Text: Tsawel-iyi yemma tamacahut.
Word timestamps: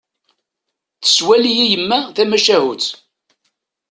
Tsawel-iyi 1.03 1.65
yemma 1.71 1.99
tamacahut. 2.15 2.85